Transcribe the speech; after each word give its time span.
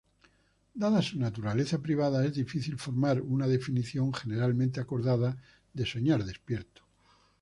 Dada 0.73 0.99
su 1.03 1.19
naturaleza 1.19 1.77
privada, 1.77 2.25
es 2.25 2.33
difícil 2.33 2.79
formar 2.79 3.21
una 3.21 3.45
definición 3.45 4.11
generalmente 4.11 4.79
acordada 4.79 5.37
de 5.75 5.85
soñar 5.85 6.23
despierto. 6.23 6.81